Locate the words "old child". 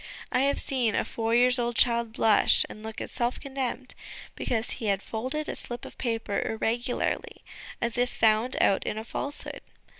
1.59-2.13